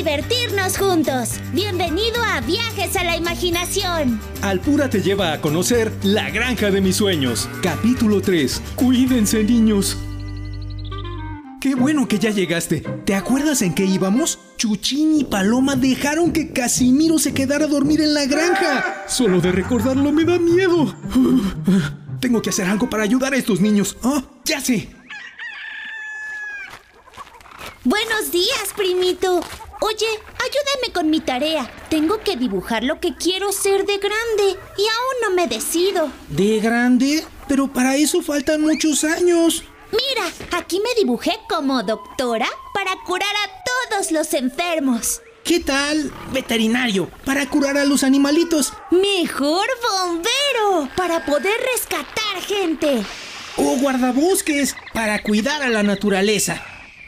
divertirnos 0.00 0.78
juntos. 0.78 1.32
Bienvenido 1.52 2.22
a 2.22 2.40
Viajes 2.40 2.96
a 2.96 3.04
la 3.04 3.18
Imaginación. 3.18 4.18
Alpura 4.40 4.88
te 4.88 5.02
lleva 5.02 5.34
a 5.34 5.42
conocer 5.42 5.92
La 6.02 6.30
Granja 6.30 6.70
de 6.70 6.80
mis 6.80 6.96
Sueños. 6.96 7.50
Capítulo 7.62 8.22
3. 8.22 8.62
Cuídense, 8.76 9.44
niños. 9.44 9.98
Qué 11.60 11.74
bueno 11.74 12.08
que 12.08 12.18
ya 12.18 12.30
llegaste. 12.30 12.80
¿Te 13.04 13.14
acuerdas 13.14 13.60
en 13.60 13.74
qué 13.74 13.84
íbamos? 13.84 14.38
Chuchín 14.56 15.18
y 15.18 15.24
Paloma 15.24 15.76
dejaron 15.76 16.32
que 16.32 16.50
Casimiro 16.50 17.18
se 17.18 17.34
quedara 17.34 17.66
a 17.66 17.68
dormir 17.68 18.00
en 18.00 18.14
la 18.14 18.24
granja. 18.24 19.04
Solo 19.06 19.42
de 19.42 19.52
recordarlo 19.52 20.12
me 20.12 20.24
da 20.24 20.38
miedo. 20.38 20.96
Tengo 22.20 22.40
que 22.40 22.48
hacer 22.48 22.64
algo 22.64 22.88
para 22.88 23.02
ayudar 23.02 23.34
a 23.34 23.36
estos 23.36 23.60
niños. 23.60 23.98
¡Ah! 24.02 24.22
¡Ya 24.46 24.62
sé! 24.62 24.88
Buenos 27.84 28.32
días, 28.32 28.72
primito. 28.74 29.42
Oye, 29.80 30.06
ayúdame 30.34 30.92
con 30.92 31.08
mi 31.10 31.20
tarea. 31.20 31.70
Tengo 31.88 32.20
que 32.20 32.36
dibujar 32.36 32.84
lo 32.84 33.00
que 33.00 33.14
quiero 33.16 33.50
ser 33.50 33.86
de 33.86 33.96
grande 33.96 34.58
y 34.76 34.82
aún 34.82 35.16
no 35.22 35.30
me 35.34 35.46
decido. 35.46 36.10
¿De 36.28 36.60
grande? 36.60 37.24
Pero 37.48 37.72
para 37.72 37.96
eso 37.96 38.22
faltan 38.22 38.60
muchos 38.60 39.04
años. 39.04 39.64
Mira, 39.90 40.30
aquí 40.52 40.80
me 40.80 40.94
dibujé 41.00 41.32
como 41.48 41.82
doctora 41.82 42.46
para 42.74 42.92
curar 43.04 43.34
a 43.34 43.90
todos 43.90 44.12
los 44.12 44.34
enfermos. 44.34 45.22
¿Qué 45.44 45.60
tal 45.60 46.12
veterinario 46.32 47.10
para 47.24 47.48
curar 47.48 47.78
a 47.78 47.84
los 47.84 48.04
animalitos? 48.04 48.72
Mejor 48.90 49.66
bombero 49.82 50.88
para 50.94 51.24
poder 51.24 51.56
rescatar 51.74 52.42
gente. 52.46 53.02
O 53.56 53.76
guardabosques 53.78 54.76
para 54.92 55.22
cuidar 55.22 55.62
a 55.62 55.68
la 55.68 55.82
naturaleza. 55.82 56.62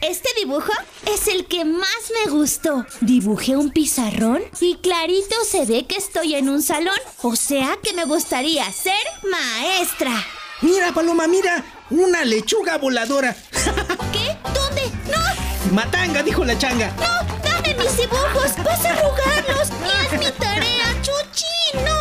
Este 0.00 0.28
dibujo 0.38 0.72
es 1.06 1.26
el 1.26 1.46
que 1.46 1.64
más 1.64 2.12
me 2.24 2.30
gustó. 2.30 2.86
Dibujé 3.00 3.56
un 3.56 3.70
pizarrón 3.70 4.42
y 4.60 4.76
clarito 4.76 5.34
se 5.44 5.64
ve 5.66 5.86
que 5.86 5.96
estoy 5.96 6.36
en 6.36 6.48
un 6.48 6.62
salón. 6.62 6.98
O 7.22 7.34
sea 7.34 7.76
que 7.82 7.92
me 7.94 8.04
gustaría 8.04 8.70
ser 8.72 8.94
maestra. 9.30 10.12
Mira, 10.60 10.92
Paloma, 10.92 11.26
mira, 11.26 11.64
una 11.90 12.24
lechuga 12.24 12.78
voladora. 12.78 13.34
¿Qué? 14.12 14.36
¿Dónde? 14.54 14.82
¡No! 15.10 15.72
Matanga, 15.74 16.22
dijo 16.22 16.44
la 16.44 16.56
changa. 16.56 16.92
¡No! 16.96 17.48
¡Dame 17.48 17.74
mis 17.74 17.96
dibujos! 17.96 18.56
¡Vas 18.64 18.84
a 18.84 18.90
arrugarlos! 18.90 19.68
¡Y 19.84 20.14
es 20.14 20.20
mi 20.20 20.30
tarea, 20.32 21.02
Chuchi! 21.02 21.84
¡No! 21.84 21.97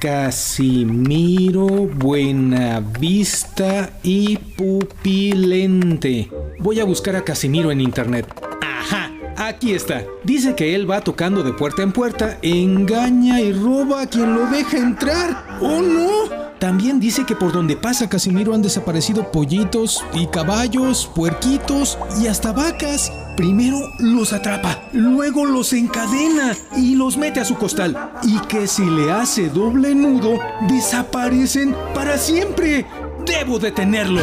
Casimiro 0.00 1.66
Buenavista 1.94 3.90
y 4.02 4.38
Pupilente. 4.38 6.30
Voy 6.58 6.80
a 6.80 6.84
buscar 6.84 7.16
a 7.16 7.22
Casimiro 7.22 7.70
en 7.70 7.82
internet. 7.82 8.26
¡Ajá! 8.62 9.12
Aquí 9.36 9.74
está. 9.74 10.02
Dice 10.24 10.54
que 10.54 10.74
él 10.74 10.90
va 10.90 11.02
tocando 11.02 11.42
de 11.42 11.52
puerta 11.52 11.82
en 11.82 11.92
puerta, 11.92 12.38
engaña 12.40 13.42
y 13.42 13.52
roba 13.52 14.00
a 14.00 14.06
quien 14.06 14.34
lo 14.34 14.46
deja 14.46 14.78
entrar. 14.78 15.58
¡Oh 15.60 15.82
no! 15.82 16.50
También 16.58 16.98
dice 16.98 17.26
que 17.26 17.36
por 17.36 17.52
donde 17.52 17.76
pasa 17.76 18.08
Casimiro 18.08 18.54
han 18.54 18.62
desaparecido 18.62 19.30
pollitos 19.30 20.02
y 20.14 20.26
caballos, 20.28 21.10
puerquitos 21.14 21.98
y 22.22 22.26
hasta 22.26 22.52
vacas. 22.52 23.12
Primero 23.40 23.90
los 24.00 24.34
atrapa, 24.34 24.82
luego 24.92 25.46
los 25.46 25.72
encadena 25.72 26.54
y 26.76 26.94
los 26.94 27.16
mete 27.16 27.40
a 27.40 27.44
su 27.46 27.54
costal. 27.54 28.10
Y 28.22 28.38
que 28.40 28.66
si 28.66 28.84
le 28.84 29.10
hace 29.10 29.48
doble 29.48 29.94
nudo, 29.94 30.38
desaparecen 30.68 31.74
para 31.94 32.18
siempre. 32.18 32.84
Debo 33.24 33.58
detenerlo. 33.58 34.20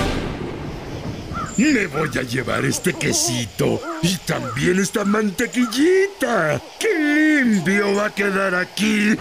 Me 1.57 1.87
voy 1.87 2.11
a 2.15 2.21
llevar 2.21 2.63
este 2.63 2.93
quesito 2.93 3.81
y 4.03 4.17
también 4.17 4.77
esta 4.77 5.03
mantequillita. 5.03 6.61
¡Qué 6.79 7.43
limpio 7.43 7.95
va 7.95 8.05
a 8.05 8.13
quedar 8.13 8.53
aquí! 8.53 9.17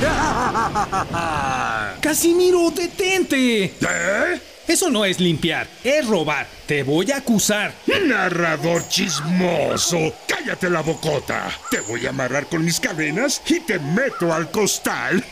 Casimiro, 2.03 2.71
detente. 2.71 3.65
¿Eh? 3.65 4.56
Eso 4.69 4.91
no 4.91 5.05
es 5.05 5.21
limpiar, 5.21 5.69
es 5.85 6.07
robar. 6.07 6.47
Te 6.67 6.83
voy 6.83 7.13
a 7.13 7.19
acusar. 7.19 7.73
Narrador 8.07 8.89
chismoso, 8.89 10.13
cállate 10.27 10.69
la 10.69 10.81
bocota. 10.81 11.49
Te 11.71 11.81
voy 11.81 12.07
a 12.07 12.11
amarrar 12.11 12.47
con 12.47 12.65
mis 12.65 12.81
cadenas 12.81 13.41
y 13.47 13.61
te 13.61 13.79
meto 13.79 14.33
al 14.35 14.51
costal. 14.51 15.25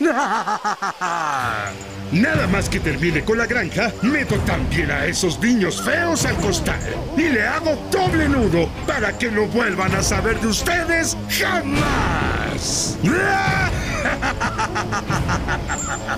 Nada 2.11 2.47
más 2.47 2.69
que 2.69 2.79
termine 2.79 3.25
con 3.25 3.37
la 3.37 3.45
granja, 3.45 3.91
meto 4.01 4.35
también 4.39 4.91
a 4.91 5.05
esos 5.05 5.39
niños 5.39 5.81
feos 5.81 6.25
al 6.25 6.37
costal 6.37 6.79
y 7.17 7.23
le 7.23 7.45
hago 7.45 7.75
doble 7.91 8.29
nudo 8.29 8.69
para 8.87 9.17
que 9.17 9.29
no 9.31 9.47
vuelvan 9.47 9.93
a 9.95 10.03
saber 10.03 10.39
de 10.39 10.47
ustedes 10.47 11.17
jamás. 11.29 12.97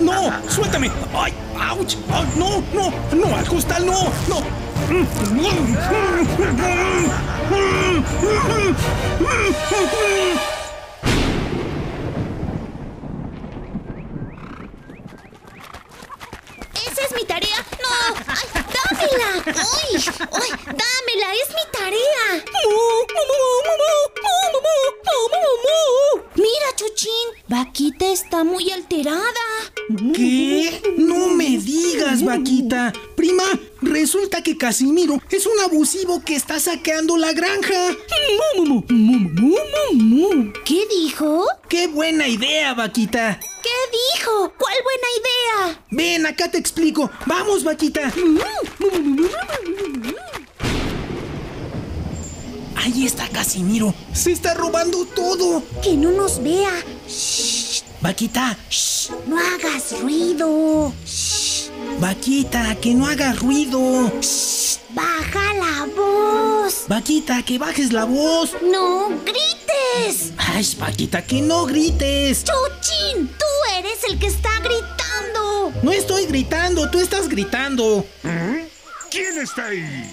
No, 0.00 0.32
suéltame. 0.48 0.90
Ay, 1.14 1.32
ouch. 1.70 1.96
Ay, 2.12 2.26
no, 2.36 2.62
no, 2.72 2.92
no, 3.12 3.36
al 3.36 3.48
costal, 3.48 3.84
no, 3.86 4.12
no. 4.28 4.42
¡Esa 16.74 17.02
es 17.02 17.12
mi 17.14 17.24
tarea! 17.24 17.64
¡No! 17.82 17.88
¡Ay, 18.26 18.46
dámela! 18.54 19.28
¡Uy! 19.46 19.90
¡Uy! 19.96 20.50
¡Dámela! 20.64 21.28
¡Es 21.34 21.48
mi 21.50 21.64
tarea! 21.72 21.87
Alterada. 28.88 29.22
¿Qué? 30.14 30.82
No 30.96 31.28
me 31.28 31.58
digas, 31.58 32.24
vaquita. 32.24 32.92
Prima, 33.16 33.44
resulta 33.82 34.42
que 34.42 34.56
Casimiro 34.56 35.20
es 35.30 35.46
un 35.46 35.60
abusivo 35.60 36.22
que 36.24 36.34
está 36.34 36.58
saqueando 36.58 37.16
la 37.16 37.32
granja. 37.32 37.94
¿Qué 40.64 40.86
dijo? 40.88 41.46
¡Qué 41.68 41.86
buena 41.88 42.28
idea, 42.28 42.74
vaquita! 42.74 43.38
¿Qué 43.62 43.70
dijo? 44.16 44.52
¿Cuál 44.56 44.76
buena 44.82 45.08
idea? 45.20 45.84
Ven, 45.90 46.26
acá 46.26 46.50
te 46.50 46.58
explico. 46.58 47.10
Vamos, 47.26 47.64
vaquita. 47.64 48.12
Ahí 52.76 53.04
está 53.04 53.28
Casimiro. 53.28 53.94
Se 54.14 54.32
está 54.32 54.54
robando 54.54 55.04
todo. 55.04 55.62
Que 55.82 55.94
no 55.94 56.10
nos 56.12 56.42
vea. 56.42 56.72
Vaquita, 58.00 58.56
shh. 58.70 59.10
No 59.26 59.36
hagas 59.36 60.00
ruido. 60.00 60.92
Vaquita, 61.98 62.76
que 62.76 62.94
no 62.94 63.06
hagas 63.06 63.40
ruido. 63.40 64.12
Baja 64.90 65.54
la 65.54 65.86
voz. 65.96 66.84
Vaquita, 66.86 67.42
que 67.42 67.58
bajes 67.58 67.92
la 67.92 68.04
voz. 68.04 68.52
No 68.62 69.08
grites. 69.24 70.32
Ay, 70.36 70.64
Vaquita, 70.78 71.22
que 71.22 71.40
no 71.40 71.66
grites. 71.66 72.44
Chuchín, 72.44 73.28
tú 73.36 73.46
eres 73.76 74.04
el 74.08 74.18
que 74.18 74.28
está 74.28 74.50
gritando. 74.60 75.72
No 75.82 75.90
estoy 75.90 76.26
gritando, 76.26 76.88
tú 76.90 77.00
estás 77.00 77.28
gritando. 77.28 78.06
¿Quién 79.10 79.38
está 79.38 79.66
ahí? 79.66 80.12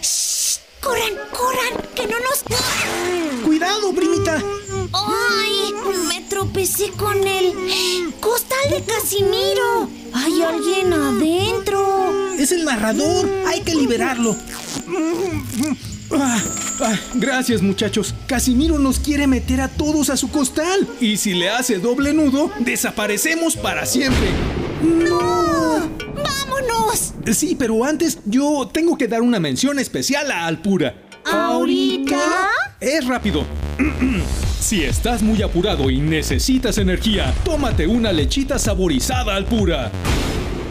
Corran, 0.85 1.13
corran, 1.31 1.73
que 1.95 2.05
no 2.05 2.19
nos... 2.19 2.43
Cuidado, 3.43 3.91
primita. 3.91 4.39
¡Ay! 4.93 5.73
Me 6.07 6.21
tropecé 6.29 6.91
con 6.91 7.27
el 7.27 8.13
costal 8.19 8.69
de 8.69 8.83
Casimiro. 8.83 9.89
Hay 10.13 10.43
alguien 10.43 10.93
adentro. 10.93 12.35
Es 12.37 12.51
el 12.51 12.65
narrador. 12.65 13.27
Hay 13.47 13.61
que 13.61 13.73
liberarlo. 13.73 14.35
Ah, 16.11 16.39
ah, 16.81 16.99
gracias 17.15 17.63
muchachos. 17.63 18.13
Casimiro 18.27 18.77
nos 18.77 18.99
quiere 18.99 19.25
meter 19.25 19.61
a 19.61 19.69
todos 19.69 20.11
a 20.11 20.17
su 20.17 20.29
costal. 20.29 20.87
Y 21.01 21.17
si 21.17 21.33
le 21.33 21.49
hace 21.49 21.79
doble 21.79 22.13
nudo, 22.13 22.51
desaparecemos 22.59 23.55
para 23.57 23.87
siempre. 23.87 24.29
¡No! 24.83 25.89
¡Vámonos! 26.15 27.14
Sí, 27.33 27.55
pero 27.57 27.83
antes 27.83 28.19
yo 28.25 28.69
tengo 28.71 28.97
que 28.97 29.07
dar 29.07 29.21
una 29.21 29.39
mención 29.39 29.79
especial 29.79 30.31
a 30.31 30.45
Alpura. 30.45 30.95
¿Ahorita? 31.25 32.49
Es 32.79 33.05
rápido. 33.05 33.45
Si 34.65 34.83
estás 34.83 35.21
muy 35.21 35.43
apurado 35.43 35.91
y 35.91 35.99
necesitas 35.99 36.79
energía, 36.79 37.31
tómate 37.43 37.85
una 37.85 38.11
lechita 38.11 38.57
saborizada 38.57 39.35
Alpura. 39.35 39.91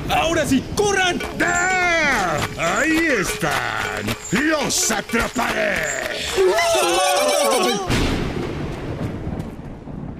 Ahora 0.08 0.44
sí, 0.44 0.64
corran. 0.74 1.20
¡Ah! 1.40 2.38
¡Ahí 2.58 2.98
están! 3.20 4.04
¡Los 4.32 4.90
atraparé! 4.90 5.76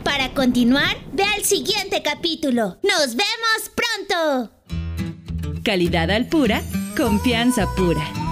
Para 0.05 0.33
continuar, 0.35 0.97
ve 1.13 1.25
al 1.25 1.45
siguiente 1.45 2.01
capítulo. 2.01 2.79
¡Nos 2.85 3.17
vemos 3.17 3.73
pronto! 3.75 4.53
Calidad 5.65 6.11
al 6.11 6.27
pura, 6.27 6.61
confianza 6.95 7.67
pura. 7.75 8.24